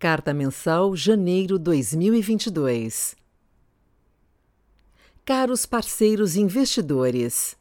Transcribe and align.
Carta 0.00 0.32
Mensal, 0.32 0.94
janeiro 0.94 1.58
2022. 1.58 3.16
Caros 5.24 5.66
parceiros 5.66 6.36
investidores, 6.36 7.56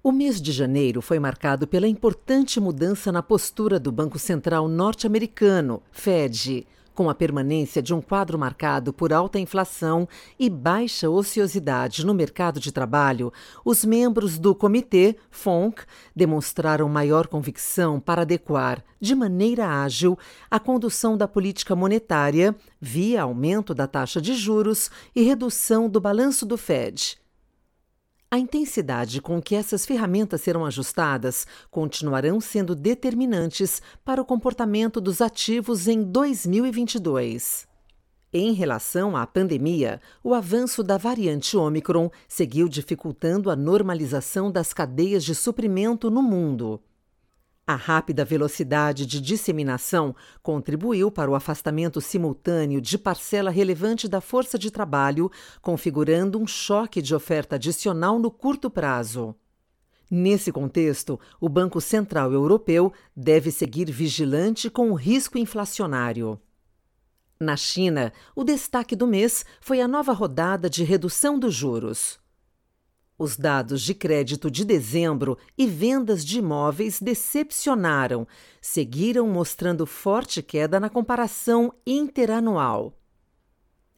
o 0.00 0.12
mês 0.12 0.40
de 0.40 0.52
janeiro 0.52 1.02
foi 1.02 1.18
marcado 1.18 1.66
pela 1.66 1.88
importante 1.88 2.60
mudança 2.60 3.10
na 3.10 3.20
postura 3.20 3.80
do 3.80 3.90
Banco 3.90 4.16
Central 4.16 4.68
norte-americano, 4.68 5.82
Fed, 5.90 6.64
com 6.94 7.10
a 7.10 7.14
permanência 7.14 7.82
de 7.82 7.92
um 7.92 8.00
quadro 8.00 8.38
marcado 8.38 8.92
por 8.92 9.12
alta 9.12 9.38
inflação 9.38 10.08
e 10.38 10.48
baixa 10.48 11.10
ociosidade 11.10 12.06
no 12.06 12.14
mercado 12.14 12.60
de 12.60 12.70
trabalho, 12.70 13.32
os 13.64 13.84
membros 13.84 14.38
do 14.38 14.54
comitê, 14.54 15.16
FONC, 15.30 15.82
demonstraram 16.14 16.88
maior 16.88 17.26
convicção 17.26 17.98
para 17.98 18.22
adequar, 18.22 18.84
de 19.00 19.14
maneira 19.14 19.82
ágil, 19.82 20.18
a 20.50 20.60
condução 20.60 21.16
da 21.16 21.26
política 21.26 21.74
monetária 21.74 22.54
via 22.80 23.22
aumento 23.22 23.74
da 23.74 23.86
taxa 23.86 24.20
de 24.20 24.34
juros 24.34 24.90
e 25.14 25.22
redução 25.22 25.88
do 25.88 26.00
balanço 26.00 26.46
do 26.46 26.56
Fed. 26.56 27.23
A 28.34 28.38
intensidade 28.40 29.22
com 29.22 29.40
que 29.40 29.54
essas 29.54 29.86
ferramentas 29.86 30.40
serão 30.40 30.66
ajustadas 30.66 31.46
continuarão 31.70 32.40
sendo 32.40 32.74
determinantes 32.74 33.80
para 34.04 34.20
o 34.20 34.24
comportamento 34.24 35.00
dos 35.00 35.20
ativos 35.20 35.86
em 35.86 36.02
2022. 36.02 37.68
Em 38.32 38.52
relação 38.52 39.16
à 39.16 39.24
pandemia, 39.24 40.00
o 40.20 40.34
avanço 40.34 40.82
da 40.82 40.98
variante 40.98 41.56
Omicron 41.56 42.10
seguiu 42.26 42.68
dificultando 42.68 43.52
a 43.52 43.54
normalização 43.54 44.50
das 44.50 44.72
cadeias 44.72 45.22
de 45.22 45.32
suprimento 45.32 46.10
no 46.10 46.20
mundo. 46.20 46.82
A 47.66 47.76
rápida 47.76 48.26
velocidade 48.26 49.06
de 49.06 49.18
disseminação 49.22 50.14
contribuiu 50.42 51.10
para 51.10 51.30
o 51.30 51.34
afastamento 51.34 51.98
simultâneo 51.98 52.78
de 52.78 52.98
parcela 52.98 53.50
relevante 53.50 54.06
da 54.06 54.20
força 54.20 54.58
de 54.58 54.70
trabalho, 54.70 55.30
configurando 55.62 56.38
um 56.38 56.46
choque 56.46 57.00
de 57.00 57.14
oferta 57.14 57.56
adicional 57.56 58.18
no 58.18 58.30
curto 58.30 58.68
prazo. 58.68 59.34
Nesse 60.10 60.52
contexto, 60.52 61.18
o 61.40 61.48
Banco 61.48 61.80
Central 61.80 62.34
Europeu 62.34 62.92
deve 63.16 63.50
seguir 63.50 63.90
vigilante 63.90 64.68
com 64.68 64.90
o 64.90 64.94
risco 64.94 65.38
inflacionário. 65.38 66.38
Na 67.40 67.56
China, 67.56 68.12
o 68.36 68.44
destaque 68.44 68.94
do 68.94 69.06
mês 69.06 69.42
foi 69.62 69.80
a 69.80 69.88
nova 69.88 70.12
rodada 70.12 70.68
de 70.68 70.84
redução 70.84 71.38
dos 71.38 71.54
juros. 71.54 72.22
Os 73.16 73.36
dados 73.36 73.80
de 73.82 73.94
crédito 73.94 74.50
de 74.50 74.64
dezembro 74.64 75.38
e 75.56 75.68
vendas 75.68 76.24
de 76.24 76.38
imóveis 76.40 77.00
decepcionaram, 77.00 78.26
seguiram 78.60 79.28
mostrando 79.28 79.86
forte 79.86 80.42
queda 80.42 80.80
na 80.80 80.90
comparação 80.90 81.72
interanual. 81.86 82.92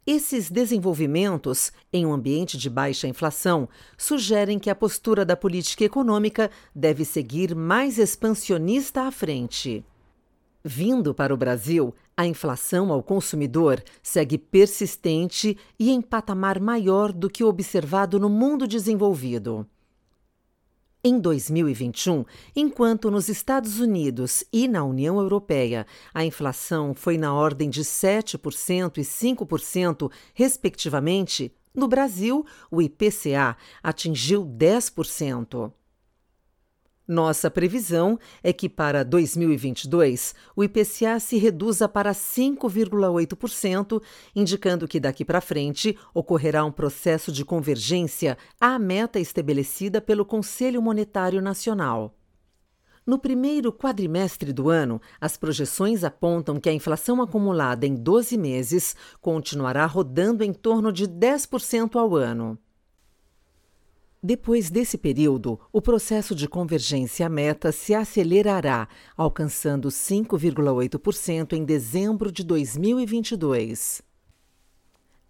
Esses 0.07 0.51
desenvolvimentos, 0.51 1.73
em 1.93 2.05
um 2.07 2.13
ambiente 2.13 2.59
de 2.59 2.69
baixa 2.71 3.09
inflação, 3.09 3.69
sugerem 3.97 4.59
que 4.59 4.71
a 4.71 4.75
postura 4.75 5.25
da 5.25 5.37
política 5.37 5.85
econômica 5.85 6.51
deve 6.75 7.05
seguir 7.05 7.57
mais 7.57 7.99
expansionista 7.99 9.03
à 9.03 9.11
frente. 9.11 9.85
Vindo 10.63 11.15
para 11.15 11.33
o 11.33 11.37
Brasil, 11.37 11.93
a 12.17 12.27
inflação 12.27 12.91
ao 12.91 13.03
consumidor 13.03 13.83
segue 14.03 14.39
persistente 14.39 15.57
e 15.79 15.91
em 15.91 16.01
patamar 16.01 16.59
maior 16.59 17.13
do 17.13 17.29
que 17.29 17.45
o 17.45 17.49
observado 17.49 18.19
no 18.19 18.31
mundo 18.31 18.67
desenvolvido. 18.67 19.67
Em 21.05 21.21
2021, 21.21 22.25
enquanto 22.57 23.11
nos 23.11 23.29
Estados 23.29 23.79
Unidos 23.79 24.43
e 24.53 24.67
na 24.67 24.83
União 24.83 25.21
Europeia 25.21 25.87
a 26.13 26.25
inflação 26.25 26.95
foi 26.95 27.17
na 27.17 27.33
ordem 27.33 27.71
de 27.71 27.83
7% 27.83 28.99
e 28.99 29.03
5%, 29.03 30.11
respectivamente, 30.35 31.55
no 31.73 31.87
Brasil, 31.87 32.45
o 32.71 32.81
IPCA 32.81 33.57
atingiu 33.83 34.45
10%. 34.45 35.71
Nossa 37.09 37.49
previsão 37.49 38.19
é 38.43 38.53
que 38.53 38.69
para 38.69 39.05
2022 39.05 40.35
o 40.57 40.65
IPCA 40.65 41.21
se 41.21 41.39
reduza 41.39 41.89
para 41.89 42.11
5,8%, 42.13 44.03
indicando 44.35 44.89
que 44.89 44.99
daqui 44.99 45.25
para 45.25 45.41
frente 45.41 45.97
ocorrerá 46.13 46.65
um 46.65 46.73
processo 46.73 47.31
de 47.31 47.45
convergência 47.45 48.37
à 48.61 48.77
meta 48.77 49.21
estabelecida 49.21 50.01
pelo 50.01 50.25
Conselho 50.25 50.83
Monetário 50.83 51.41
Nacional. 51.41 52.13
No 53.07 53.21
primeiro 53.21 53.73
quadrimestre 53.73 54.53
do 54.53 54.69
ano, 54.69 55.01
as 55.21 55.37
projeções 55.37 56.03
apontam 56.03 56.59
que 56.59 56.69
a 56.69 56.73
inflação 56.73 57.23
acumulada 57.23 57.87
em 57.87 57.95
12 57.95 58.37
meses 58.37 58.97
continuará 59.21 59.87
rodando 59.87 60.43
em 60.43 60.53
torno 60.53 60.91
de 60.93 61.07
10% 61.07 61.95
ao 61.95 62.17
ano. 62.17 62.59
Depois 64.27 64.71
desse 64.71 64.99
período, 64.99 65.57
o 65.73 65.81
processo 65.81 66.35
de 66.35 66.49
convergência 66.49 67.27
à 67.27 67.29
meta 67.29 67.71
se 67.71 67.95
acelerará, 67.95 68.89
alcançando 69.17 69.87
5,8% 69.87 71.53
em 71.53 71.65
dezembro 71.65 72.33
de 72.33 72.43
2022. 72.43 74.03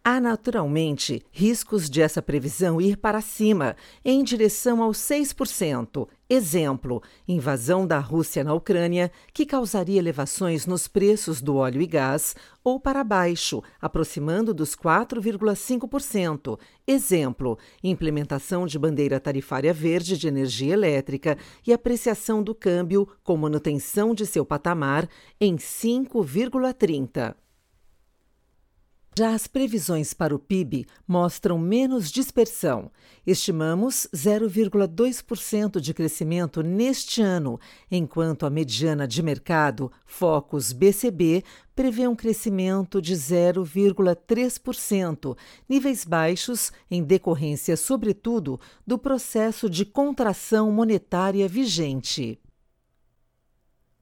Há 0.08 0.20
naturalmente 0.20 1.20
riscos 1.32 1.90
de 1.90 2.00
essa 2.00 2.22
previsão 2.22 2.80
ir 2.80 2.96
para 2.96 3.20
cima, 3.20 3.74
em 4.04 4.22
direção 4.22 4.80
aos 4.80 4.98
6%. 4.98 6.06
Exemplo: 6.30 7.02
invasão 7.26 7.84
da 7.84 7.98
Rússia 7.98 8.44
na 8.44 8.54
Ucrânia, 8.54 9.10
que 9.34 9.44
causaria 9.44 9.98
elevações 9.98 10.64
nos 10.64 10.86
preços 10.86 11.42
do 11.42 11.56
óleo 11.56 11.82
e 11.82 11.88
gás, 11.88 12.36
ou 12.62 12.78
para 12.78 13.02
baixo, 13.02 13.60
aproximando 13.80 14.54
dos 14.54 14.76
4,5%. 14.76 16.56
Exemplo: 16.86 17.58
implementação 17.82 18.64
de 18.64 18.78
bandeira 18.78 19.18
tarifária 19.18 19.72
verde 19.72 20.16
de 20.16 20.28
energia 20.28 20.72
elétrica 20.72 21.36
e 21.66 21.72
apreciação 21.72 22.44
do 22.44 22.54
câmbio 22.54 23.08
com 23.24 23.36
manutenção 23.36 24.14
de 24.14 24.24
seu 24.24 24.46
patamar 24.46 25.08
em 25.40 25.56
5,30%. 25.56 27.34
Já 29.18 29.32
as 29.32 29.46
previsões 29.46 30.12
para 30.12 30.34
o 30.34 30.38
PIB 30.38 30.84
mostram 31.08 31.58
menos 31.58 32.12
dispersão. 32.12 32.90
Estimamos 33.26 34.06
0,2% 34.14 35.80
de 35.80 35.94
crescimento 35.94 36.62
neste 36.62 37.22
ano, 37.22 37.58
enquanto 37.90 38.44
a 38.44 38.50
mediana 38.50 39.08
de 39.08 39.22
mercado, 39.22 39.90
Focus 40.04 40.70
BCB, 40.70 41.42
prevê 41.74 42.06
um 42.06 42.14
crescimento 42.14 43.00
de 43.00 43.14
0,3%, 43.14 45.34
níveis 45.66 46.04
baixos 46.04 46.70
em 46.90 47.02
decorrência, 47.02 47.74
sobretudo, 47.74 48.60
do 48.86 48.98
processo 48.98 49.70
de 49.70 49.86
contração 49.86 50.70
monetária 50.70 51.48
vigente. 51.48 52.38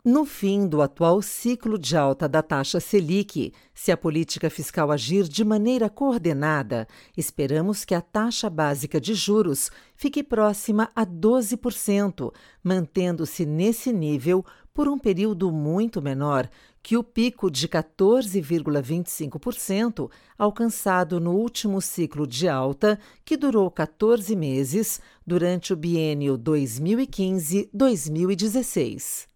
No 0.06 0.26
fim 0.26 0.68
do 0.68 0.82
atual 0.82 1.22
ciclo 1.22 1.78
de 1.78 1.96
alta 1.96 2.28
da 2.28 2.42
taxa 2.42 2.78
Selic, 2.78 3.54
se 3.72 3.90
a 3.90 3.96
política 3.96 4.50
fiscal 4.50 4.92
agir 4.92 5.26
de 5.26 5.42
maneira 5.42 5.88
coordenada, 5.88 6.86
esperamos 7.16 7.86
que 7.86 7.94
a 7.94 8.02
taxa 8.02 8.50
básica 8.50 9.00
de 9.00 9.14
juros 9.14 9.70
fique 9.96 10.22
próxima 10.22 10.92
a 10.94 11.06
12%, 11.06 12.30
mantendo-se 12.62 13.46
nesse 13.46 13.94
nível 13.94 14.44
por 14.74 14.88
um 14.88 14.98
período 14.98 15.50
muito 15.50 16.02
menor 16.02 16.50
que 16.82 16.98
o 16.98 17.02
pico 17.02 17.50
de 17.50 17.66
14,25% 17.66 20.10
alcançado 20.36 21.18
no 21.18 21.32
último 21.32 21.80
ciclo 21.80 22.26
de 22.26 22.46
alta, 22.46 23.00
que 23.24 23.38
durou 23.38 23.70
14 23.70 24.36
meses 24.36 25.00
durante 25.26 25.72
o 25.72 25.76
biênio 25.76 26.36
2015-2016. 26.36 29.32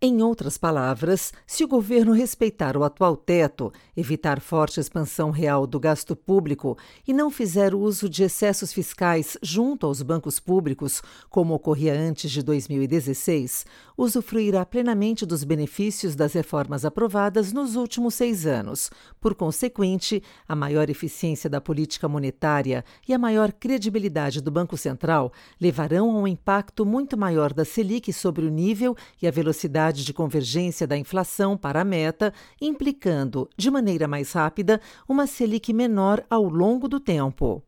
Em 0.00 0.22
outras 0.22 0.56
palavras, 0.56 1.32
se 1.44 1.64
o 1.64 1.66
governo 1.66 2.12
respeitar 2.12 2.76
o 2.76 2.84
atual 2.84 3.16
teto, 3.16 3.72
evitar 3.96 4.40
forte 4.40 4.78
expansão 4.78 5.32
real 5.32 5.66
do 5.66 5.80
gasto 5.80 6.14
público 6.14 6.78
e 7.04 7.12
não 7.12 7.32
fizer 7.32 7.74
uso 7.74 8.08
de 8.08 8.22
excessos 8.22 8.72
fiscais 8.72 9.36
junto 9.42 9.86
aos 9.86 10.00
bancos 10.00 10.38
públicos, 10.38 11.02
como 11.28 11.52
ocorria 11.52 11.98
antes 11.98 12.30
de 12.30 12.44
2016, 12.44 13.66
usufruirá 13.96 14.64
plenamente 14.64 15.26
dos 15.26 15.42
benefícios 15.42 16.14
das 16.14 16.32
reformas 16.32 16.84
aprovadas 16.84 17.52
nos 17.52 17.74
últimos 17.74 18.14
seis 18.14 18.46
anos. 18.46 18.92
Por 19.20 19.34
consequente, 19.34 20.22
a 20.46 20.54
maior 20.54 20.88
eficiência 20.88 21.50
da 21.50 21.60
política 21.60 22.06
monetária 22.06 22.84
e 23.08 23.12
a 23.12 23.18
maior 23.18 23.50
credibilidade 23.52 24.40
do 24.40 24.52
Banco 24.52 24.76
Central 24.76 25.32
levarão 25.60 26.08
a 26.12 26.20
um 26.20 26.28
impacto 26.28 26.86
muito 26.86 27.16
maior 27.16 27.52
da 27.52 27.64
Selic 27.64 28.12
sobre 28.12 28.46
o 28.46 28.48
nível 28.48 28.96
e 29.20 29.26
a 29.26 29.32
velocidade 29.32 29.87
de 29.92 30.12
convergência 30.12 30.86
da 30.86 30.96
inflação 30.96 31.56
para 31.56 31.80
a 31.80 31.84
meta, 31.84 32.32
implicando, 32.60 33.48
de 33.56 33.70
maneira 33.70 34.06
mais 34.06 34.32
rápida, 34.32 34.80
uma 35.08 35.26
Selic 35.26 35.72
menor 35.72 36.24
ao 36.28 36.44
longo 36.44 36.88
do 36.88 37.00
tempo. 37.00 37.62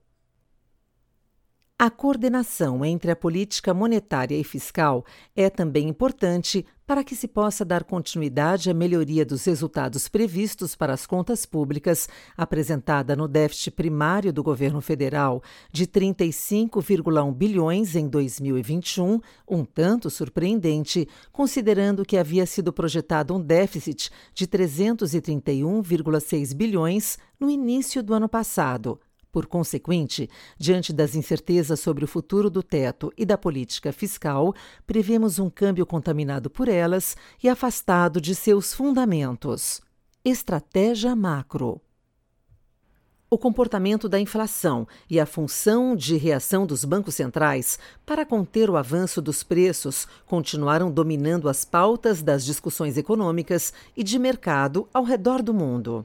A 1.79 1.89
coordenação 1.89 2.85
entre 2.85 3.11
a 3.11 3.17
política 3.17 3.73
monetária 3.73 4.37
e 4.37 4.45
fiscal 4.45 5.03
é 5.35 5.49
também 5.49 5.89
importante 5.89 6.67
para 6.91 7.05
que 7.05 7.15
se 7.15 7.29
possa 7.29 7.65
dar 7.65 7.85
continuidade 7.85 8.69
à 8.69 8.75
melhoria 8.75 9.25
dos 9.25 9.45
resultados 9.45 10.09
previstos 10.09 10.75
para 10.75 10.93
as 10.93 11.07
contas 11.07 11.47
públicas, 11.47 12.09
apresentada 12.37 13.15
no 13.15 13.29
déficit 13.29 13.71
primário 13.71 14.33
do 14.33 14.43
governo 14.43 14.81
federal 14.81 15.41
de 15.71 15.87
35,1 15.87 17.33
bilhões 17.33 17.95
em 17.95 18.09
2021, 18.09 19.21
um 19.49 19.65
tanto 19.65 20.11
surpreendente, 20.11 21.07
considerando 21.31 22.05
que 22.05 22.17
havia 22.17 22.45
sido 22.45 22.73
projetado 22.73 23.37
um 23.37 23.41
déficit 23.41 24.11
de 24.35 24.49
331,6 24.49 26.57
bilhões 26.57 27.19
no 27.39 27.49
início 27.49 28.03
do 28.03 28.15
ano 28.15 28.29
passado. 28.29 28.99
Por 29.33 29.47
consequente, 29.47 30.29
diante 30.59 30.93
das 30.93 31.15
incertezas 31.15 31.79
sobre 31.79 32.05
o 32.05 32.09
futuro 32.09 32.51
do 32.51 32.63
teto 32.63 33.13
e 33.17 33.25
da 33.25 33.39
política 33.39 33.93
fiscal, 33.93 34.53
prevemos 34.87 35.39
um 35.39 35.49
câmbio 35.49 35.87
contaminado 35.87 36.51
por 36.51 36.69
elas 36.69 37.17
e 37.43 37.49
afastado 37.49 38.21
de 38.21 38.35
seus 38.35 38.75
fundamentos. 38.75 39.81
Estratégia 40.25 41.15
macro. 41.15 41.81
O 43.33 43.39
comportamento 43.39 44.09
da 44.09 44.19
inflação 44.19 44.89
e 45.09 45.21
a 45.21 45.25
função 45.25 45.95
de 45.95 46.17
reação 46.17 46.67
dos 46.67 46.85
bancos 46.85 47.15
centrais 47.15 47.79
para 48.05 48.27
conter 48.27 48.69
o 48.69 48.77
avanço 48.77 49.23
dos 49.23 49.45
preços 49.45 50.09
continuaram 50.27 50.91
dominando 50.91 51.49
as 51.49 51.65
pautas 51.65 52.21
das 52.21 52.45
discussões 52.45 52.97
econômicas 52.97 53.73
e 53.97 54.03
de 54.03 54.19
mercado 54.19 54.89
ao 54.93 55.05
redor 55.05 55.41
do 55.41 55.55
mundo. 55.55 56.05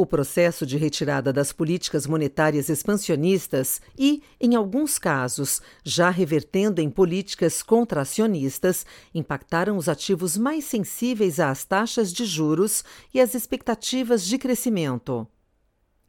O 0.00 0.06
processo 0.06 0.64
de 0.64 0.78
retirada 0.78 1.30
das 1.30 1.52
políticas 1.52 2.06
monetárias 2.06 2.70
expansionistas 2.70 3.82
e, 3.98 4.22
em 4.40 4.54
alguns 4.54 4.98
casos, 4.98 5.60
já 5.84 6.08
revertendo 6.08 6.80
em 6.80 6.88
políticas 6.88 7.62
contracionistas, 7.62 8.86
impactaram 9.14 9.76
os 9.76 9.90
ativos 9.90 10.38
mais 10.38 10.64
sensíveis 10.64 11.38
às 11.38 11.66
taxas 11.66 12.14
de 12.14 12.24
juros 12.24 12.82
e 13.12 13.20
às 13.20 13.34
expectativas 13.34 14.24
de 14.24 14.38
crescimento. 14.38 15.28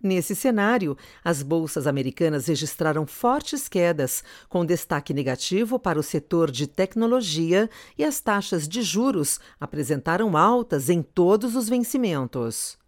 Nesse 0.01 0.37
cenário, 0.37 0.97
as 1.21 1.43
bolsas 1.43 1.85
americanas 1.85 2.47
registraram 2.47 3.05
fortes 3.05 3.67
quedas, 3.67 4.23
com 4.47 4.65
destaque 4.65 5.13
negativo 5.13 5.77
para 5.77 5.99
o 5.99 6.03
setor 6.03 6.49
de 6.49 6.65
tecnologia, 6.65 7.69
e 7.97 8.05
as 8.05 8.21
taxas 8.21 8.69
de 8.69 8.81
juros 8.83 9.37
apresentaram 9.59 10.37
altas 10.37 10.89
em 10.89 11.01
todos 11.01 11.57
os 11.57 11.67
vencimentos. 11.67 12.79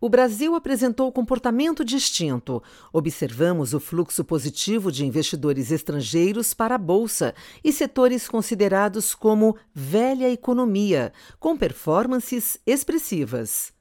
O 0.00 0.08
Brasil 0.08 0.54
apresentou 0.54 1.10
comportamento 1.10 1.84
distinto. 1.84 2.62
Observamos 2.92 3.74
o 3.74 3.80
fluxo 3.80 4.24
positivo 4.24 4.92
de 4.92 5.04
investidores 5.04 5.72
estrangeiros 5.72 6.54
para 6.54 6.76
a 6.76 6.78
Bolsa 6.78 7.34
e 7.64 7.72
setores 7.72 8.28
considerados 8.28 9.14
como 9.14 9.56
velha 9.74 10.30
economia, 10.30 11.12
com 11.40 11.56
performances 11.56 12.60
expressivas. 12.64 13.72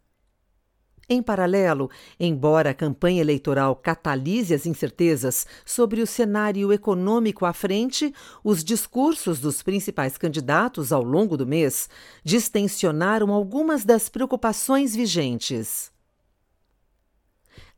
Em 1.09 1.21
paralelo, 1.21 1.89
embora 2.19 2.71
a 2.71 2.73
campanha 2.73 3.21
eleitoral 3.21 3.75
catalise 3.77 4.53
as 4.53 4.65
incertezas 4.65 5.47
sobre 5.65 6.01
o 6.01 6.07
cenário 6.07 6.73
econômico 6.73 7.45
à 7.45 7.53
frente, 7.53 8.13
os 8.43 8.61
discursos 8.61 9.39
dos 9.39 9.63
principais 9.63 10.17
candidatos 10.17 10.91
ao 10.91 11.03
longo 11.03 11.37
do 11.37 11.47
mês 11.47 11.89
distensionaram 12.25 13.31
algumas 13.31 13.85
das 13.85 14.09
preocupações 14.09 14.95
vigentes. 14.95 15.95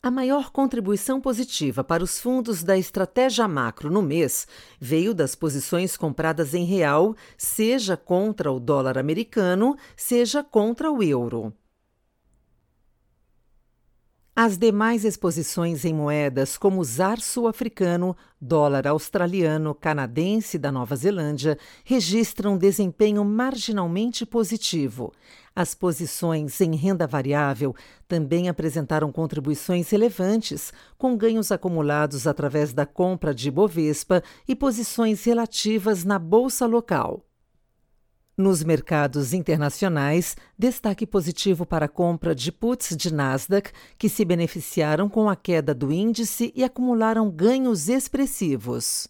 A 0.02 0.10
maior 0.10 0.50
contribuição 0.50 1.20
positiva 1.20 1.84
para 1.84 2.02
os 2.02 2.22
fundos 2.22 2.64
da 2.64 2.78
estratégia 2.78 3.50
macro 3.50 3.92
no 3.92 4.02
mês 4.02 4.48
veio 4.80 5.14
das 5.14 5.36
posições 5.36 5.98
compradas 5.98 6.54
em 6.54 6.64
real, 6.64 7.14
seja 7.38 7.98
contra 7.98 8.50
o 8.50 8.62
dólar 8.62 8.98
americano, 8.98 9.76
seja 9.98 10.42
contra 10.42 10.90
o 10.90 11.04
euro. 11.04 11.54
As 14.42 14.58
demais 14.58 15.04
exposições 15.04 15.84
em 15.84 15.94
moedas, 15.94 16.58
como 16.58 16.80
o 16.80 16.84
ZAR 16.86 17.20
sul-africano, 17.20 18.16
dólar 18.40 18.88
australiano, 18.88 19.76
canadense 19.76 20.58
da 20.58 20.72
Nova 20.72 20.96
Zelândia, 20.96 21.58
registram 21.84 22.58
desempenho 22.58 23.26
marginalmente 23.26 24.26
positivo. 24.26 25.12
As 25.54 25.76
posições 25.76 26.62
em 26.62 26.74
renda 26.74 27.06
variável 27.06 27.76
também 28.08 28.48
apresentaram 28.48 29.12
contribuições 29.12 29.90
relevantes, 29.90 30.72
com 30.98 31.18
ganhos 31.18 31.52
acumulados 31.52 32.26
através 32.26 32.72
da 32.72 32.86
compra 32.86 33.36
de 33.36 33.52
Bovespa 33.52 34.24
e 34.48 34.56
posições 34.56 35.22
relativas 35.26 36.06
na 36.06 36.18
bolsa 36.18 36.66
local. 36.66 37.29
Nos 38.40 38.64
mercados 38.64 39.34
internacionais, 39.34 40.38
destaque 40.58 41.06
positivo 41.06 41.66
para 41.66 41.88
a 41.88 41.90
compra 41.90 42.34
de 42.34 42.54
puts 42.54 42.96
de 42.96 43.14
Nasdaq, 43.14 43.70
que 43.98 44.08
se 44.08 44.24
beneficiaram 44.24 45.10
com 45.10 45.30
a 45.30 45.36
queda 45.36 45.76
do 45.76 45.92
índice 45.92 46.50
e 46.56 46.64
acumularam 46.64 47.30
ganhos 47.30 47.90
expressivos. 47.90 49.10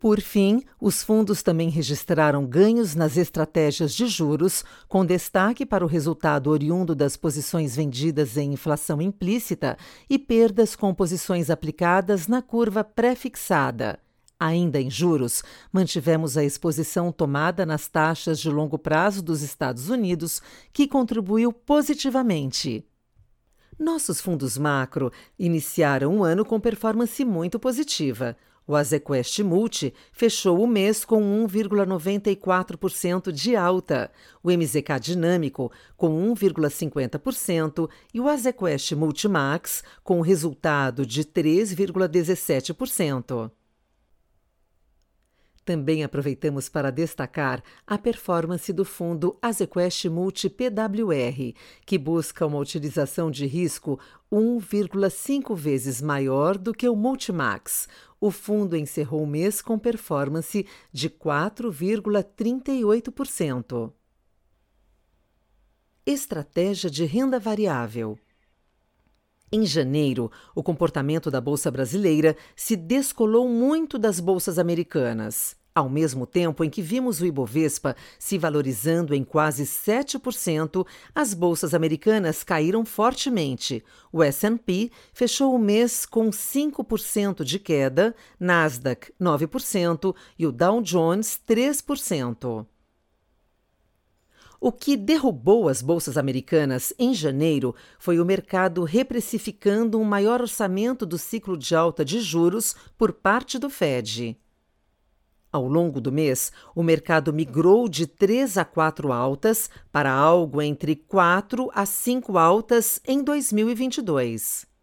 Por 0.00 0.22
fim, 0.22 0.62
os 0.80 1.02
fundos 1.02 1.42
também 1.42 1.68
registraram 1.68 2.46
ganhos 2.46 2.94
nas 2.94 3.18
estratégias 3.18 3.92
de 3.92 4.06
juros, 4.06 4.64
com 4.88 5.04
destaque 5.04 5.66
para 5.66 5.84
o 5.84 5.86
resultado 5.86 6.48
oriundo 6.48 6.94
das 6.94 7.18
posições 7.18 7.76
vendidas 7.76 8.38
em 8.38 8.54
inflação 8.54 9.02
implícita 9.02 9.76
e 10.08 10.18
perdas 10.18 10.74
com 10.74 10.94
posições 10.94 11.50
aplicadas 11.50 12.26
na 12.26 12.40
curva 12.40 12.82
pré-fixada. 12.82 13.98
Ainda 14.38 14.80
em 14.80 14.88
juros, 14.90 15.42
mantivemos 15.72 16.36
a 16.36 16.44
exposição 16.44 17.10
tomada 17.12 17.64
nas 17.64 17.88
taxas 17.88 18.38
de 18.40 18.50
longo 18.50 18.78
prazo 18.78 19.22
dos 19.22 19.40
Estados 19.42 19.88
Unidos, 19.88 20.42
que 20.72 20.88
contribuiu 20.88 21.52
positivamente. 21.52 22.84
Nossos 23.78 24.20
fundos 24.20 24.58
macro 24.58 25.12
iniciaram 25.38 26.18
o 26.18 26.24
ano 26.24 26.44
com 26.44 26.58
performance 26.60 27.24
muito 27.24 27.58
positiva. 27.58 28.36
O 28.66 28.74
Azequest 28.74 29.40
Multi 29.40 29.92
fechou 30.10 30.62
o 30.62 30.66
mês 30.66 31.04
com 31.04 31.20
1,94% 31.46 33.30
de 33.30 33.54
alta, 33.54 34.10
o 34.42 34.50
MZK 34.50 34.98
Dinâmico 35.00 35.70
com 35.96 36.34
1,50% 36.34 37.90
e 38.14 38.20
o 38.20 38.28
Azequest 38.28 38.92
Multimax 38.92 39.84
com 40.02 40.22
resultado 40.22 41.04
de 41.04 41.24
3,17%. 41.24 43.50
Também 45.64 46.04
aproveitamos 46.04 46.68
para 46.68 46.92
destacar 46.92 47.62
a 47.86 47.96
performance 47.96 48.70
do 48.70 48.84
fundo 48.84 49.38
Azequest 49.40 50.04
Multi 50.06 50.50
PWR, 50.50 51.54
que 51.86 51.96
busca 51.96 52.44
uma 52.44 52.58
utilização 52.58 53.30
de 53.30 53.46
risco 53.46 53.98
1,5 54.30 55.56
vezes 55.56 56.02
maior 56.02 56.58
do 56.58 56.74
que 56.74 56.86
o 56.86 56.94
Multimax. 56.94 57.88
O 58.20 58.30
fundo 58.30 58.76
encerrou 58.76 59.22
o 59.22 59.26
mês 59.26 59.62
com 59.62 59.78
performance 59.78 60.66
de 60.92 61.08
4,38%. 61.08 63.90
Estratégia 66.04 66.90
de 66.90 67.06
renda 67.06 67.40
variável. 67.40 68.18
Em 69.52 69.64
janeiro, 69.64 70.30
o 70.54 70.62
comportamento 70.62 71.30
da 71.30 71.40
Bolsa 71.40 71.70
Brasileira 71.70 72.36
se 72.56 72.76
descolou 72.76 73.48
muito 73.48 73.98
das 73.98 74.18
bolsas 74.18 74.58
americanas. 74.58 75.56
Ao 75.74 75.88
mesmo 75.88 76.24
tempo 76.24 76.62
em 76.62 76.70
que 76.70 76.80
vimos 76.80 77.20
o 77.20 77.26
Ibovespa 77.26 77.96
se 78.16 78.38
valorizando 78.38 79.12
em 79.12 79.24
quase 79.24 79.64
7%, 79.64 80.86
as 81.12 81.34
bolsas 81.34 81.74
americanas 81.74 82.44
caíram 82.44 82.84
fortemente. 82.84 83.82
O 84.12 84.22
S&P 84.22 84.92
fechou 85.12 85.52
o 85.52 85.58
mês 85.58 86.06
com 86.06 86.30
5% 86.30 87.42
de 87.42 87.58
queda, 87.58 88.14
Nasdaq 88.38 89.12
9% 89.20 90.14
e 90.38 90.46
o 90.46 90.52
Dow 90.52 90.80
Jones 90.80 91.40
3%. 91.44 92.64
O 94.66 94.72
que 94.72 94.96
derrubou 94.96 95.68
as 95.68 95.82
bolsas 95.82 96.16
americanas 96.16 96.90
em 96.98 97.12
janeiro 97.12 97.74
foi 97.98 98.18
o 98.18 98.24
mercado 98.24 98.82
reprecificando 98.82 100.00
um 100.00 100.04
maior 100.04 100.40
orçamento 100.40 101.04
do 101.04 101.18
ciclo 101.18 101.54
de 101.54 101.76
alta 101.76 102.02
de 102.02 102.18
juros 102.18 102.74
por 102.96 103.12
parte 103.12 103.58
do 103.58 103.68
Fed. 103.68 104.40
Ao 105.52 105.68
longo 105.68 106.00
do 106.00 106.10
mês, 106.10 106.50
o 106.74 106.82
mercado 106.82 107.30
migrou 107.30 107.86
de 107.90 108.06
três 108.06 108.56
a 108.56 108.64
quatro 108.64 109.12
altas 109.12 109.68
para 109.92 110.10
algo 110.10 110.62
entre 110.62 110.96
quatro 110.96 111.70
a 111.74 111.84
cinco 111.84 112.38
altas 112.38 112.98
em 113.06 113.22
2022. 113.22 114.73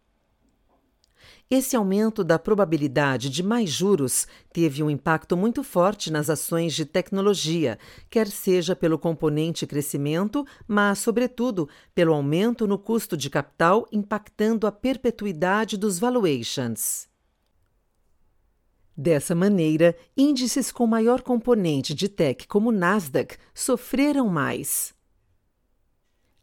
Esse 1.54 1.76
aumento 1.76 2.24
da 2.24 2.38
probabilidade 2.38 3.28
de 3.28 3.42
mais 3.42 3.68
juros 3.68 4.26
teve 4.54 4.82
um 4.82 4.88
impacto 4.88 5.36
muito 5.36 5.62
forte 5.62 6.10
nas 6.10 6.30
ações 6.30 6.72
de 6.72 6.86
tecnologia, 6.86 7.78
quer 8.08 8.26
seja 8.28 8.74
pelo 8.74 8.98
componente 8.98 9.66
crescimento, 9.66 10.46
mas, 10.66 11.00
sobretudo, 11.00 11.68
pelo 11.94 12.14
aumento 12.14 12.66
no 12.66 12.78
custo 12.78 13.18
de 13.18 13.28
capital 13.28 13.86
impactando 13.92 14.66
a 14.66 14.72
perpetuidade 14.72 15.76
dos 15.76 15.98
valuations. 15.98 17.06
Dessa 18.96 19.34
maneira, 19.34 19.94
índices 20.16 20.72
com 20.72 20.86
maior 20.86 21.20
componente 21.20 21.92
de 21.92 22.08
tech 22.08 22.48
como 22.48 22.72
Nasdaq 22.72 23.36
sofreram 23.52 24.26
mais. 24.26 24.91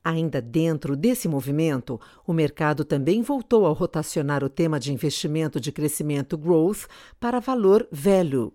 Ainda 0.09 0.41
dentro 0.41 0.95
desse 0.95 1.27
movimento, 1.27 2.01
o 2.25 2.33
mercado 2.33 2.83
também 2.83 3.21
voltou 3.21 3.67
a 3.67 3.69
rotacionar 3.69 4.43
o 4.43 4.49
tema 4.49 4.79
de 4.79 4.91
investimento 4.91 5.59
de 5.59 5.71
crescimento 5.71 6.35
growth 6.35 6.87
para 7.19 7.39
valor 7.39 7.87
value. 7.91 8.51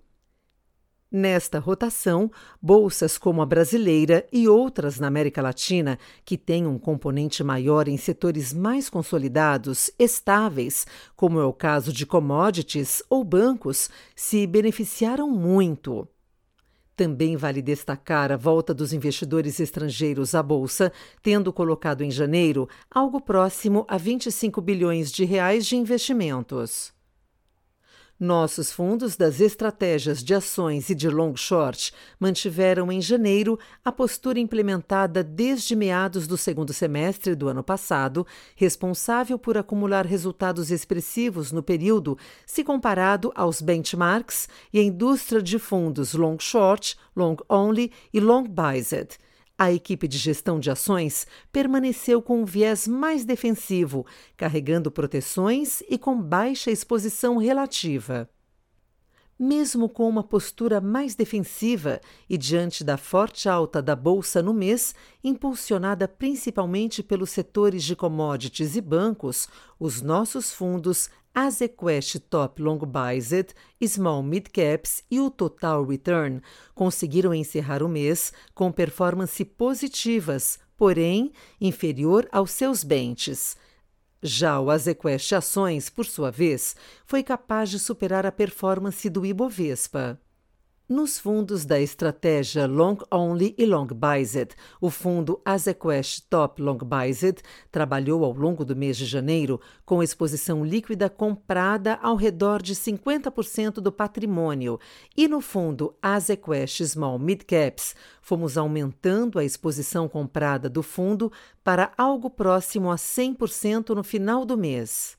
Nesta 1.12 1.60
rotação, 1.60 2.28
bolsas 2.60 3.16
como 3.16 3.40
a 3.40 3.46
brasileira 3.46 4.26
e 4.32 4.48
outras 4.48 4.98
na 4.98 5.06
América 5.06 5.40
Latina, 5.40 5.96
que 6.24 6.36
têm 6.36 6.66
um 6.66 6.76
componente 6.76 7.44
maior 7.44 7.86
em 7.86 7.96
setores 7.96 8.52
mais 8.52 8.90
consolidados, 8.90 9.92
estáveis, 9.96 10.84
como 11.14 11.38
é 11.38 11.44
o 11.44 11.52
caso 11.52 11.92
de 11.92 12.04
commodities 12.04 13.00
ou 13.08 13.22
bancos, 13.22 13.88
se 14.16 14.44
beneficiaram 14.44 15.30
muito. 15.30 16.08
Também 16.96 17.36
vale 17.36 17.60
destacar 17.60 18.30
a 18.30 18.36
volta 18.36 18.72
dos 18.72 18.92
investidores 18.92 19.58
estrangeiros 19.58 20.32
à 20.34 20.42
bolsa, 20.42 20.92
tendo 21.22 21.52
colocado 21.52 22.02
em 22.02 22.10
janeiro 22.10 22.68
algo 22.88 23.20
próximo 23.20 23.84
a 23.88 23.98
25 23.98 24.60
bilhões 24.60 25.10
de 25.10 25.24
reais 25.24 25.66
de 25.66 25.74
investimentos. 25.74 26.93
Nossos 28.18 28.70
fundos 28.70 29.16
das 29.16 29.40
estratégias 29.40 30.22
de 30.22 30.34
ações 30.34 30.88
e 30.88 30.94
de 30.94 31.08
long 31.08 31.34
short 31.34 31.92
mantiveram 32.18 32.92
em 32.92 33.00
janeiro 33.00 33.58
a 33.84 33.90
postura 33.90 34.38
implementada 34.38 35.24
desde 35.24 35.74
meados 35.74 36.28
do 36.28 36.36
segundo 36.36 36.72
semestre 36.72 37.34
do 37.34 37.48
ano 37.48 37.64
passado, 37.64 38.24
responsável 38.54 39.36
por 39.36 39.58
acumular 39.58 40.06
resultados 40.06 40.70
expressivos 40.70 41.50
no 41.50 41.60
período 41.60 42.16
se 42.46 42.62
comparado 42.62 43.32
aos 43.34 43.60
benchmarks 43.60 44.48
e 44.72 44.78
a 44.78 44.82
indústria 44.82 45.42
de 45.42 45.58
fundos 45.58 46.14
long 46.14 46.38
short, 46.38 46.96
long 47.16 47.36
only 47.48 47.90
e 48.12 48.20
long 48.20 48.44
biased 48.44 49.18
a 49.56 49.72
equipe 49.72 50.08
de 50.08 50.18
gestão 50.18 50.58
de 50.58 50.70
ações 50.70 51.26
permaneceu 51.52 52.20
com 52.20 52.42
um 52.42 52.44
viés 52.44 52.88
mais 52.88 53.24
defensivo, 53.24 54.04
carregando 54.36 54.90
proteções 54.90 55.80
e 55.88 55.96
com 55.96 56.20
baixa 56.20 56.70
exposição 56.70 57.36
relativa. 57.36 58.28
Mesmo 59.38 59.88
com 59.88 60.08
uma 60.08 60.22
postura 60.22 60.80
mais 60.80 61.14
defensiva 61.14 62.00
e 62.28 62.38
diante 62.38 62.84
da 62.84 62.96
forte 62.96 63.48
alta 63.48 63.82
da 63.82 63.96
bolsa 63.96 64.40
no 64.40 64.54
mês, 64.54 64.94
impulsionada 65.22 66.06
principalmente 66.06 67.02
pelos 67.02 67.30
setores 67.30 67.82
de 67.82 67.96
commodities 67.96 68.76
e 68.76 68.80
bancos, 68.80 69.48
os 69.78 70.00
nossos 70.00 70.52
fundos 70.52 71.10
Azequest 71.34 72.20
Top 72.30 72.62
Long 72.62 72.78
Biased, 72.78 73.54
Small 73.84 74.22
Mid 74.22 74.46
Caps 74.52 75.02
e 75.10 75.18
o 75.18 75.28
Total 75.28 75.84
Return 75.84 76.40
conseguiram 76.76 77.34
encerrar 77.34 77.82
o 77.82 77.88
mês 77.88 78.32
com 78.54 78.70
performance 78.70 79.44
positivas, 79.44 80.60
porém 80.76 81.32
inferior 81.60 82.28
aos 82.30 82.52
seus 82.52 82.84
benches. 82.84 83.56
Já 84.22 84.60
o 84.60 84.70
Azequest 84.70 85.32
Ações, 85.32 85.90
por 85.90 86.06
sua 86.06 86.30
vez, 86.30 86.76
foi 87.04 87.22
capaz 87.22 87.68
de 87.68 87.80
superar 87.80 88.24
a 88.24 88.32
performance 88.32 89.10
do 89.10 89.26
Ibovespa. 89.26 90.20
Nos 90.94 91.18
fundos 91.18 91.64
da 91.64 91.80
estratégia 91.80 92.68
Long 92.68 92.98
Only 93.10 93.52
e 93.58 93.66
Long 93.66 93.88
Biased, 93.88 94.54
o 94.80 94.88
fundo 94.90 95.40
Azequest 95.44 96.24
Top 96.30 96.62
Long 96.62 96.78
Biased 96.78 97.42
trabalhou 97.68 98.24
ao 98.24 98.32
longo 98.32 98.64
do 98.64 98.76
mês 98.76 98.96
de 98.96 99.04
janeiro 99.04 99.60
com 99.84 100.04
exposição 100.04 100.64
líquida 100.64 101.10
comprada 101.10 101.98
ao 102.00 102.14
redor 102.14 102.62
de 102.62 102.76
50% 102.76 103.80
do 103.80 103.90
patrimônio, 103.90 104.78
e 105.16 105.26
no 105.26 105.40
fundo 105.40 105.96
Azequest 106.00 106.84
Small 106.84 107.18
Mid 107.18 107.42
Caps 107.42 107.96
fomos 108.22 108.56
aumentando 108.56 109.40
a 109.40 109.44
exposição 109.44 110.08
comprada 110.08 110.70
do 110.70 110.80
fundo 110.80 111.32
para 111.64 111.90
algo 111.98 112.30
próximo 112.30 112.88
a 112.88 112.94
100% 112.94 113.96
no 113.96 114.04
final 114.04 114.44
do 114.44 114.56
mês. 114.56 115.18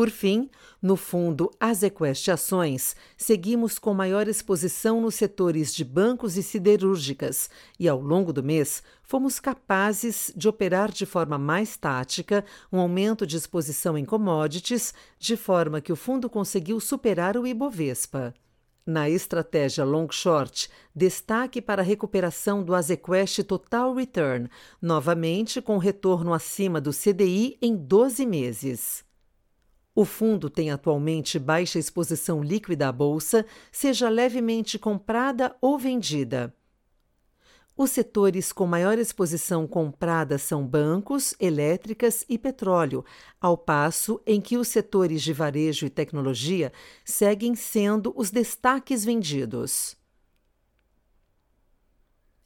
Por 0.00 0.08
fim, 0.08 0.48
no 0.80 0.96
fundo 0.96 1.50
Azequest 1.60 2.26
Ações, 2.28 2.96
seguimos 3.18 3.78
com 3.78 3.92
maior 3.92 4.28
exposição 4.28 4.98
nos 4.98 5.14
setores 5.14 5.74
de 5.74 5.84
bancos 5.84 6.38
e 6.38 6.42
siderúrgicas 6.42 7.50
e, 7.78 7.86
ao 7.86 8.00
longo 8.00 8.32
do 8.32 8.42
mês, 8.42 8.82
fomos 9.02 9.38
capazes 9.38 10.32
de 10.34 10.48
operar 10.48 10.90
de 10.90 11.04
forma 11.04 11.36
mais 11.36 11.76
tática 11.76 12.42
um 12.72 12.80
aumento 12.80 13.26
de 13.26 13.36
exposição 13.36 13.98
em 13.98 14.06
commodities, 14.06 14.94
de 15.18 15.36
forma 15.36 15.82
que 15.82 15.92
o 15.92 15.96
fundo 15.96 16.30
conseguiu 16.30 16.80
superar 16.80 17.36
o 17.36 17.46
Ibovespa. 17.46 18.32
Na 18.86 19.10
estratégia 19.10 19.84
long 19.84 20.08
short, 20.10 20.70
destaque 20.96 21.60
para 21.60 21.82
a 21.82 21.84
recuperação 21.84 22.62
do 22.62 22.74
Azequest 22.74 23.42
Total 23.42 23.92
Return, 23.92 24.48
novamente 24.80 25.60
com 25.60 25.76
retorno 25.76 26.32
acima 26.32 26.80
do 26.80 26.90
CDI 26.90 27.58
em 27.60 27.76
12 27.76 28.24
meses. 28.24 29.09
O 29.94 30.04
fundo 30.04 30.48
tem 30.48 30.70
atualmente 30.70 31.38
baixa 31.38 31.78
exposição 31.78 32.42
líquida 32.42 32.88
à 32.88 32.92
bolsa, 32.92 33.44
seja 33.72 34.08
levemente 34.08 34.78
comprada 34.78 35.56
ou 35.60 35.78
vendida. 35.78 36.54
Os 37.76 37.90
setores 37.92 38.52
com 38.52 38.66
maior 38.66 38.98
exposição 38.98 39.66
comprada 39.66 40.36
são 40.36 40.66
bancos, 40.66 41.34
elétricas 41.40 42.24
e 42.28 42.38
petróleo, 42.38 43.04
ao 43.40 43.56
passo 43.56 44.20
em 44.26 44.40
que 44.40 44.58
os 44.58 44.68
setores 44.68 45.22
de 45.22 45.32
varejo 45.32 45.86
e 45.86 45.90
tecnologia 45.90 46.72
seguem 47.04 47.54
sendo 47.54 48.12
os 48.14 48.30
destaques 48.30 49.04
vendidos. 49.04 49.96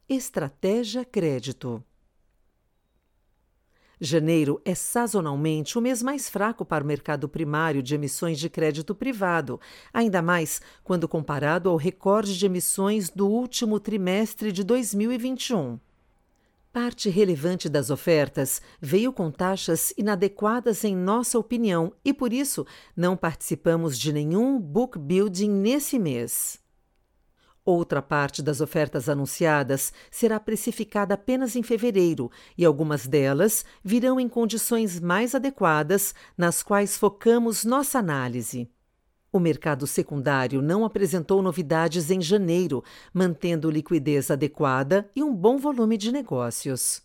Estratégia 0.09 1.05
Crédito 1.05 1.85
Janeiro 4.01 4.61
é 4.65 4.75
sazonalmente 4.75 5.79
o 5.79 5.81
mês 5.81 6.03
mais 6.03 6.29
fraco 6.29 6.65
para 6.65 6.83
o 6.83 6.87
mercado 6.87 7.29
primário 7.29 7.83
de 7.83 7.95
emissões 7.95 8.39
de 8.39 8.51
crédito 8.51 8.95
privado, 8.95 9.61
ainda 9.93 10.21
mais 10.21 10.61
quando 10.83 11.09
comparado 11.09 11.69
ao 11.69 11.77
recorde 11.77 12.37
de 12.37 12.47
emissões 12.47 13.11
do 13.11 13.29
último 13.29 13.79
trimestre 13.79 14.51
de 14.51 14.65
2021. 14.65 15.79
Parte 16.73 17.09
relevante 17.09 17.69
das 17.69 17.89
ofertas 17.89 18.61
veio 18.81 19.13
com 19.13 19.31
taxas 19.31 19.95
inadequadas 19.97 20.83
em 20.83 20.97
nossa 20.97 21.39
opinião 21.39 21.93
e 22.05 22.13
por 22.13 22.33
isso 22.33 22.67
não 22.97 23.17
participamos 23.17 23.97
de 23.97 24.13
nenhum 24.13 24.59
book 24.59 24.99
building 24.99 25.51
nesse 25.51 26.01
mês. 26.01 26.64
Outra 27.65 28.03
parte 28.03 28.43
das 28.43 28.61
ofertas 28.61 29.09
anunciadas 29.09 29.93
será 30.11 30.39
precificada 30.39 31.15
apenas 31.15 31.57
em 31.57 31.63
fevereiro 31.63 32.31
e 32.59 32.65
algumas 32.65 33.07
delas 33.07 33.65
virão 33.83 34.21
em 34.21 34.29
condições 34.29 35.01
mais 35.01 35.35
adequadas, 35.35 36.15
nas 36.37 36.63
quais 36.63 36.99
focamos 36.99 37.65
nossa 37.65 37.99
análise. 37.99 38.69
O 39.33 39.41
mercado 39.41 39.87
secundário 39.87 40.63
não 40.63 40.85
apresentou 40.85 41.43
novidades 41.43 42.11
em 42.11 42.21
janeiro, 42.21 42.85
mantendo 43.13 43.71
liquidez 43.71 44.31
adequada 44.31 45.11
e 45.17 45.23
um 45.23 45.35
bom 45.35 45.57
volume 45.57 45.97
de 45.97 46.13
negócios. 46.13 47.04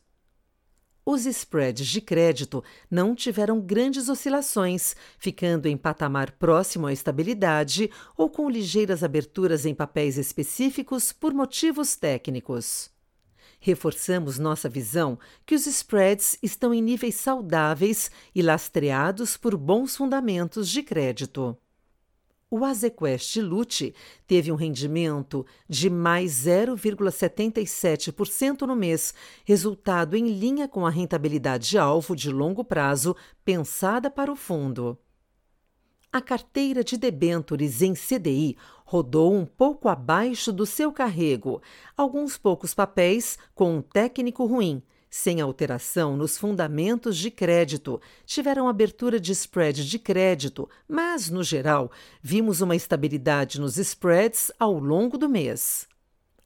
Os 1.11 1.25
spreads 1.25 1.87
de 1.87 2.01
crédito 2.01 2.63
não 2.87 3.15
tiveram 3.15 3.59
grandes 3.59 4.09
oscilações, 4.09 4.95
ficando 5.17 5.65
em 5.65 5.75
patamar 5.75 6.33
próximo 6.33 6.85
à 6.85 6.93
estabilidade 6.93 7.89
ou 8.15 8.29
com 8.29 8.47
ligeiras 8.47 9.03
aberturas 9.03 9.65
em 9.65 9.73
papéis 9.73 10.19
específicos 10.19 11.11
por 11.11 11.33
motivos 11.33 11.95
técnicos. 11.95 12.91
Reforçamos 13.59 14.37
nossa 14.37 14.69
visão 14.69 15.17
que 15.47 15.55
os 15.55 15.65
spreads 15.65 16.37
estão 16.43 16.71
em 16.71 16.79
níveis 16.79 17.15
saudáveis 17.15 18.11
e 18.35 18.43
lastreados 18.43 19.35
por 19.35 19.57
bons 19.57 19.97
fundamentos 19.97 20.69
de 20.69 20.83
crédito. 20.83 21.57
O 22.51 22.65
Azequest 22.65 23.35
Lute 23.35 23.93
teve 24.25 24.51
um 24.51 24.55
rendimento 24.55 25.45
de 25.67 25.87
mais 25.87 26.47
0,77% 26.47 28.61
no 28.61 28.75
mês, 28.75 29.13
resultado 29.45 30.17
em 30.17 30.29
linha 30.29 30.67
com 30.67 30.83
a 30.83 30.89
rentabilidade 30.89 31.77
alvo 31.77 32.15
de 32.15 32.31
longo 32.31 32.63
prazo 32.63 33.15
pensada 33.45 34.09
para 34.09 34.31
o 34.31 34.35
fundo. 34.35 34.97
A 36.11 36.19
carteira 36.19 36.83
de 36.83 36.97
debêntures 36.97 37.83
em 37.83 37.93
CDI 37.93 38.57
rodou 38.83 39.31
um 39.31 39.45
pouco 39.45 39.87
abaixo 39.87 40.51
do 40.51 40.65
seu 40.65 40.91
carrego, 40.91 41.61
alguns 41.95 42.35
poucos 42.35 42.73
papéis 42.73 43.37
com 43.53 43.75
um 43.75 43.81
técnico 43.83 44.47
ruim 44.47 44.81
sem 45.09 45.41
alteração 45.41 46.15
nos 46.15 46.37
fundamentos 46.37 47.17
de 47.17 47.31
crédito, 47.31 47.99
tiveram 48.25 48.67
abertura 48.67 49.19
de 49.19 49.31
spread 49.31 49.89
de 49.89 49.97
crédito, 49.97 50.69
mas, 50.87 51.29
no 51.29 51.43
geral, 51.43 51.91
vimos 52.21 52.61
uma 52.61 52.75
estabilidade 52.75 53.59
nos 53.59 53.77
spreads 53.77 54.51
ao 54.59 54.77
longo 54.77 55.17
do 55.17 55.27
mês. 55.27 55.87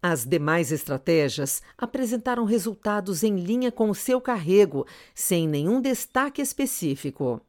As 0.01 0.25
demais 0.25 0.71
estratégias 0.71 1.61
apresentaram 1.77 2.43
resultados 2.43 3.23
em 3.23 3.37
linha 3.37 3.71
com 3.71 3.89
o 3.89 3.95
seu 3.95 4.19
carrego, 4.19 4.85
sem 5.15 5.47
nenhum 5.47 5.79
destaque 5.79 6.41
específico. 6.41 7.41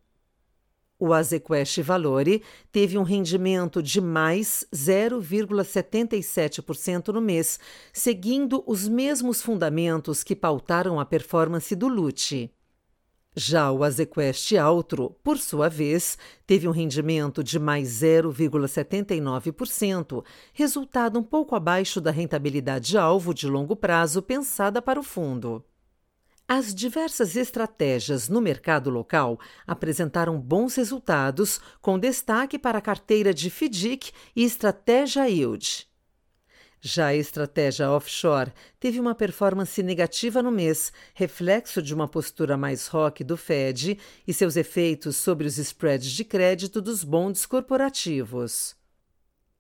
O 0.99 1.13
Azequest 1.13 1.83
Valore 1.83 2.43
teve 2.71 2.97
um 2.97 3.03
rendimento 3.03 3.83
de 3.83 4.01
mais 4.01 4.65
0,77% 4.73 7.09
no 7.09 7.21
mês, 7.21 7.59
seguindo 7.93 8.63
os 8.65 8.89
mesmos 8.89 9.43
fundamentos 9.43 10.23
que 10.23 10.37
pautaram 10.37 11.01
a 11.01 11.05
performance 11.05 11.75
do 11.75 11.89
LUT. 11.89 12.49
Já 13.37 13.73
o 13.73 13.83
Azequest 13.83 14.55
Altro, 14.55 15.11
por 15.25 15.39
sua 15.39 15.69
vez, 15.69 16.17
teve 16.47 16.69
um 16.69 16.71
rendimento 16.71 17.43
de 17.43 17.59
mais 17.59 17.89
0,79%, 17.89 20.25
resultado 20.53 21.19
um 21.19 21.23
pouco 21.25 21.57
abaixo 21.57 22.01
da 22.01 22.13
rentabilidade 22.13 22.97
alvo 22.97 23.35
de 23.35 23.49
longo 23.49 23.75
prazo 23.75 24.23
pensada 24.23 24.81
para 24.81 25.01
o 25.01 25.03
fundo. 25.03 25.65
As 26.47 26.75
diversas 26.75 27.37
estratégias 27.37 28.29
no 28.29 28.39
mercado 28.39 28.91
local 28.91 29.41
apresentaram 29.67 30.39
bons 30.39 30.75
resultados, 30.75 31.59
com 31.81 31.99
destaque 31.99 32.59
para 32.59 32.79
a 32.79 32.83
carteira 32.83 33.33
de 33.33 33.49
FDIC 33.49 34.13
e 34.37 34.45
estratégia 34.45 35.27
Yield. 35.27 35.89
Já 36.83 37.07
a 37.07 37.15
estratégia 37.15 37.91
offshore 37.91 38.53
teve 38.79 39.01
uma 39.01 39.15
performance 39.15 39.83
negativa 39.83 40.43
no 40.43 40.51
mês, 40.51 40.93
reflexo 41.15 41.81
de 41.81 41.95
uma 41.95 42.07
postura 42.07 42.59
mais 42.59 42.89
rock 42.89 43.25
do 43.25 43.39
Fed 43.39 43.99
e 44.29 44.35
seus 44.35 44.55
efeitos 44.55 45.17
sobre 45.17 45.47
os 45.47 45.57
spreads 45.57 46.11
de 46.11 46.27
crédito 46.27 46.83
dos 46.83 47.03
bonds 47.03 47.47
corporativos. 47.47 48.77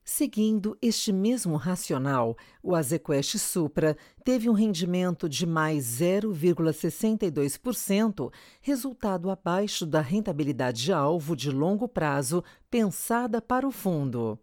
Seguindo 0.06 0.76
este 0.82 1.14
mesmo 1.14 1.56
racional, 1.56 2.36
o 2.62 2.74
Azequest 2.74 3.38
Supra 3.38 3.96
teve 4.22 4.50
um 4.50 4.52
rendimento 4.52 5.30
de 5.30 5.46
mais 5.46 5.86
0,62%, 5.98 8.30
resultado 8.60 9.30
abaixo 9.30 9.86
da 9.86 10.02
rentabilidade 10.02 10.92
alvo 10.92 11.34
de 11.34 11.50
longo 11.50 11.88
prazo 11.88 12.44
pensada 12.70 13.40
para 13.40 13.66
o 13.66 13.72
fundo. 13.72 14.38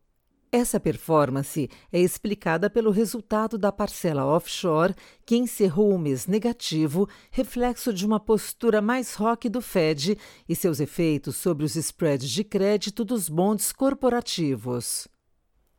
Essa 0.51 0.79
performance 0.79 1.69
é 1.93 1.99
explicada 1.99 2.67
pelo 2.67 2.89
resultado 2.89 3.55
da 3.55 3.71
parcela 3.71 4.25
offshore, 4.25 4.95
que 5.25 5.37
encerrou 5.37 5.93
o 5.93 5.99
mês 5.99 6.25
negativo, 6.25 7.07
reflexo 7.29 7.93
de 7.93 8.03
uma 8.03 8.19
postura 8.19 8.81
mais 8.81 9.13
rock 9.13 9.47
do 9.47 9.61
Fed 9.61 10.17
e 10.49 10.55
seus 10.55 10.79
efeitos 10.79 11.37
sobre 11.37 11.63
os 11.63 11.75
spreads 11.75 12.31
de 12.31 12.43
crédito 12.43 13.05
dos 13.05 13.29
bonds 13.29 13.71
corporativos. 13.71 15.07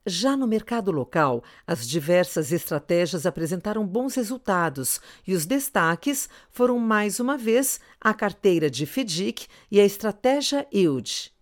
Já 0.04 0.36
no 0.36 0.48
mercado 0.48 0.90
local, 0.90 1.44
as 1.64 1.88
diversas 1.88 2.50
estratégias 2.50 3.24
apresentaram 3.24 3.86
bons 3.86 4.16
resultados 4.16 5.00
e 5.24 5.32
os 5.32 5.46
destaques 5.46 6.28
foram 6.50 6.76
mais 6.76 7.20
uma 7.20 7.38
vez 7.38 7.78
a 8.00 8.12
carteira 8.12 8.68
de 8.68 8.84
FDIC 8.84 9.46
e 9.70 9.80
a 9.80 9.84
estratégia 9.84 10.66
Yield. 10.74 11.32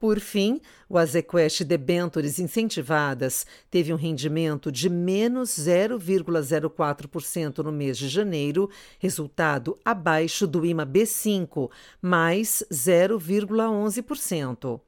Por 0.00 0.18
fim, 0.18 0.60
o 0.88 0.98
Azequest 0.98 1.62
Debentures 1.62 2.40
incentivadas 2.40 3.46
teve 3.70 3.92
um 3.92 3.96
rendimento 3.96 4.72
de 4.72 4.90
menos 4.90 5.50
0,04% 5.50 7.58
no 7.58 7.70
mês 7.70 7.96
de 7.96 8.08
janeiro, 8.08 8.68
resultado 8.98 9.78
abaixo 9.84 10.44
do 10.46 10.66
IMA 10.66 10.84
B5, 10.84 11.70
mais 12.02 12.64
0,11%. 12.70 14.80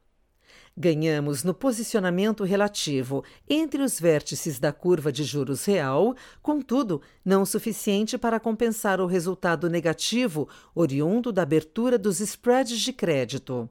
Ganhamos 0.80 1.42
no 1.42 1.52
posicionamento 1.52 2.44
relativo 2.44 3.25
entre 3.49 3.82
os 3.82 3.99
vértices 3.99 4.61
da 4.61 4.73
curva 4.73 5.11
de 5.11 5.25
juros 5.25 5.64
real, 5.64 6.14
contudo, 6.40 7.02
não 7.25 7.44
suficiente 7.44 8.16
para 8.16 8.38
compensar 8.38 9.00
o 9.00 9.06
resultado 9.06 9.68
negativo 9.68 10.49
oriundo 10.73 11.32
da 11.32 11.42
abertura 11.42 11.99
dos 11.99 12.20
spreads 12.20 12.78
de 12.78 12.92
crédito. 12.92 13.68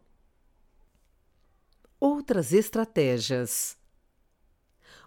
Outras 1.97 2.51
estratégias. 2.51 3.77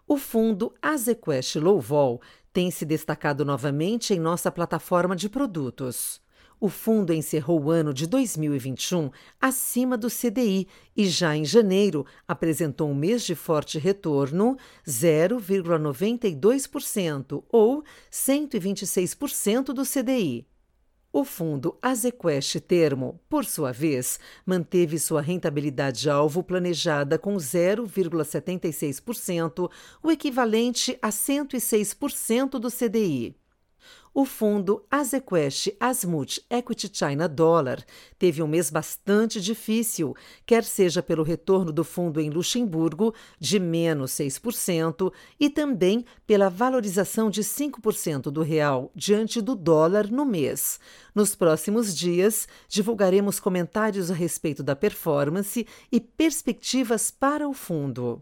O 0.09 0.16
fundo 0.16 0.73
Azequest 0.80 1.57
Low 1.57 1.78
Vol 1.78 2.23
tem 2.50 2.71
se 2.71 2.87
destacado 2.87 3.45
novamente 3.45 4.14
em 4.14 4.19
nossa 4.19 4.50
plataforma 4.50 5.14
de 5.14 5.28
produtos. 5.28 6.19
O 6.61 6.69
fundo 6.69 7.13
encerrou 7.15 7.65
o 7.65 7.71
ano 7.71 7.95
de 7.95 8.07
2021 8.07 9.11
acima 9.41 9.97
do 9.97 10.11
CDI 10.11 10.69
e 10.95 11.09
já 11.09 11.35
em 11.35 11.43
janeiro 11.43 12.05
apresentou 12.29 12.91
um 12.91 12.95
mês 12.95 13.25
de 13.25 13.35
forte 13.35 13.79
retorno, 13.79 14.59
0,92% 14.87 17.43
ou 17.51 17.83
126% 18.13 19.73
do 19.73 19.87
CDI. 19.87 20.47
O 21.11 21.25
fundo 21.25 21.79
Azequest 21.81 22.61
Termo, 22.61 23.19
por 23.27 23.47
sua 23.47 23.73
vez, 23.73 24.21
manteve 24.45 24.99
sua 24.99 25.23
rentabilidade 25.23 26.11
alvo 26.11 26.43
planejada 26.43 27.19
com 27.19 27.37
0,76%, 27.37 29.71
o 30.03 30.11
equivalente 30.11 30.99
a 31.01 31.09
106% 31.09 32.59
do 32.61 32.71
CDI. 32.71 33.35
O 34.13 34.25
fundo 34.25 34.85
Azequest 34.91 35.69
Asmut 35.79 36.45
Equity 36.51 36.91
China 36.93 37.29
Dollar 37.29 37.79
teve 38.19 38.43
um 38.43 38.49
mês 38.49 38.69
bastante 38.69 39.41
difícil, 39.41 40.17
quer 40.45 40.65
seja 40.65 41.01
pelo 41.01 41.23
retorno 41.23 41.71
do 41.71 41.85
fundo 41.85 42.21
em 42.21 42.29
Luxemburgo, 42.29 43.15
de 43.39 43.61
menos 43.61 44.11
6%, 44.13 45.13
e 45.39 45.49
também 45.49 46.05
pela 46.27 46.51
valorização 46.51 47.31
de 47.31 47.43
5% 47.43 48.33
do 48.33 48.43
real 48.43 48.91
diante 48.97 49.41
do 49.41 49.55
dólar 49.55 50.11
no 50.11 50.25
mês. 50.25 50.81
Nos 51.15 51.37
próximos 51.37 51.97
dias, 51.97 52.49
divulgaremos 52.69 53.39
comentários 53.39 54.11
a 54.11 54.15
respeito 54.15 54.61
da 54.61 54.75
performance 54.75 55.65
e 55.91 56.01
perspectivas 56.01 57.13
para 57.13 57.49
o 57.49 57.55
fundo. 57.55 58.21